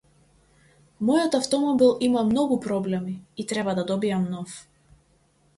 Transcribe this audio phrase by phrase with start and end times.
[1.09, 3.13] Мојот автомобил има многу проблеми
[3.45, 4.61] и треба да добијам нов.